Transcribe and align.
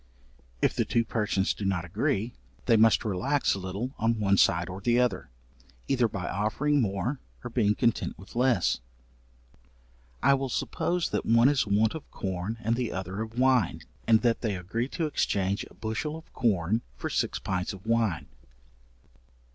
If 0.63 0.75
the 0.75 0.83
two 0.83 1.05
persons 1.05 1.53
do 1.53 1.63
not 1.63 1.85
agree, 1.85 2.33
they 2.65 2.75
must 2.75 3.05
relax 3.05 3.53
a 3.53 3.59
little 3.59 3.93
on 3.99 4.19
one 4.19 4.35
side 4.35 4.67
or 4.67 4.81
the 4.81 4.99
other, 4.99 5.29
either 5.87 6.07
by 6.07 6.27
offering 6.27 6.81
more 6.81 7.19
or 7.43 7.51
being 7.51 7.75
content 7.75 8.17
with 8.17 8.35
less. 8.35 8.79
I 10.23 10.33
will 10.33 10.49
suppose 10.49 11.11
that 11.11 11.23
one 11.23 11.49
is 11.49 11.67
want 11.67 11.93
of 11.93 12.09
corn 12.09 12.57
and 12.61 12.75
the 12.75 12.91
other 12.91 13.21
of 13.21 13.37
wine; 13.37 13.81
and 14.07 14.21
that 14.23 14.41
they 14.41 14.55
agree 14.55 14.87
to 14.87 15.05
exchange 15.05 15.65
a 15.69 15.75
bushel 15.75 16.17
of 16.17 16.33
corn 16.33 16.81
for 16.97 17.07
six 17.11 17.37
pints 17.37 17.71
of 17.71 17.85
wine. 17.85 18.25